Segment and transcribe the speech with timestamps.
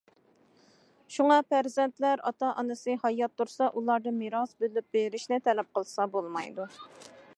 [1.17, 6.69] شۇڭا پەرزەنتلەر ئاتا- ئانىسى ھايات تۇرسا ئۇلاردىن مىراس بۆلۈپ بېرىشنى تەلەپ قىلسا بولمايدۇ.